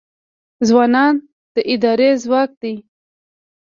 ځوانان 0.67 1.15
د 1.53 1.55
ادارې 1.73 2.09
ځواک 2.23 2.51
دی 2.61 2.75